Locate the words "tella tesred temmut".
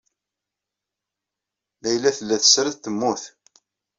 2.17-3.23